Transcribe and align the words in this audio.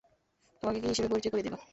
তোমাকে 0.63 0.79
কী 0.81 0.87
হিসেবে 0.91 1.09
পরিচয় 1.11 1.31
করিয়ে 1.31 1.45
দিবো? 1.47 1.57